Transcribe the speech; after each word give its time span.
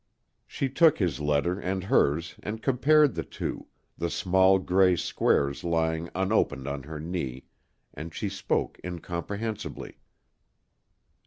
She 0.47 0.67
took 0.67 0.97
his 0.97 1.19
letter 1.19 1.59
and 1.59 1.83
hers 1.83 2.33
and 2.41 2.63
compared 2.63 3.13
the 3.13 3.21
two, 3.23 3.67
the 3.99 4.09
small, 4.09 4.57
gray 4.57 4.95
squares 4.95 5.63
lying 5.63 6.09
unopened 6.15 6.67
on 6.67 6.81
her 6.81 6.99
knee, 6.99 7.45
and 7.93 8.11
she 8.11 8.27
spoke 8.27 8.79
incomprehensibly. 8.83 9.99